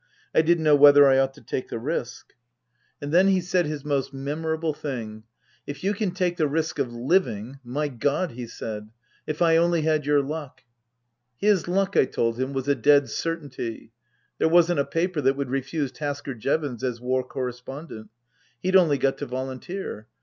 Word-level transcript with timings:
I 0.33 0.41
didn't 0.41 0.63
know 0.63 0.73
whether 0.75 1.07
I 1.07 1.19
ought 1.19 1.35
to 1.35 1.41
take 1.41 1.67
the 1.69 1.77
risk. 1.77 2.33
262 3.03 3.03
Tasker 3.03 3.03
Jevons 3.03 3.03
And 3.03 3.13
then 3.13 3.27
he 3.31 3.39
said 3.39 3.65
his 4.01 4.13
memorable 4.15 4.73
thing:" 4.73 5.23
If 5.67 5.83
you 5.83 5.93
can 5.93 6.09
take 6.09 6.37
the 6.37 6.47
risk 6.47 6.79
of 6.79 6.91
living 6.91 7.59
My 7.63 7.87
God," 7.87 8.31
he 8.31 8.47
said," 8.47 8.89
if 9.27 9.43
I 9.43 9.57
only 9.57 9.83
had 9.83 10.07
your 10.07 10.23
luck!" 10.23 10.61
His 11.47 11.67
luck, 11.67 11.95
I 11.95 12.05
told 12.05 12.39
him, 12.39 12.51
was 12.51 12.67
a 12.67 12.73
dead 12.73 13.11
certainty. 13.11 13.91
There 14.39 14.49
wasn't 14.49 14.79
a 14.79 14.85
paper 14.85 15.21
that 15.21 15.35
would 15.37 15.51
refuse 15.51 15.91
Tasker 15.91 16.33
Jevons 16.33 16.83
as 16.83 16.99
War 16.99 17.23
Correspondent. 17.23 18.09
He'd 18.59 18.75
only 18.75 18.97
got 18.97 19.19
to 19.19 19.27
volunteer. 19.27 20.07